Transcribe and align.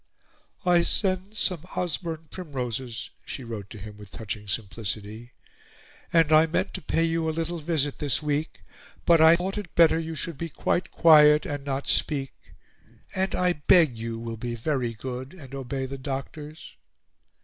"I 0.65 0.81
send 0.81 1.37
some 1.37 1.63
Osborne 1.75 2.29
primroses," 2.31 3.11
she 3.23 3.43
wrote 3.43 3.69
to 3.69 3.77
him 3.77 3.97
with 3.97 4.09
touching 4.09 4.47
simplicity, 4.47 5.33
"and 6.11 6.31
I 6.31 6.47
meant 6.47 6.73
to 6.73 6.81
pay 6.81 7.03
you 7.03 7.29
a 7.29 7.29
little 7.29 7.59
visit 7.59 7.99
this 7.99 8.19
week, 8.19 8.63
but 9.05 9.21
I 9.21 9.35
thought 9.35 9.59
it 9.59 9.75
better 9.75 9.99
you 9.99 10.15
should 10.15 10.39
be 10.39 10.49
quite 10.49 10.89
quiet 10.89 11.45
and 11.45 11.63
not 11.63 11.87
speak. 11.87 12.33
And 13.13 13.35
I 13.35 13.53
beg 13.53 13.95
you 13.95 14.17
will 14.17 14.37
be 14.37 14.55
very 14.55 14.95
good 14.95 15.35
and 15.35 15.53
obey 15.53 15.85
the 15.85 15.99
doctors." 15.99 16.75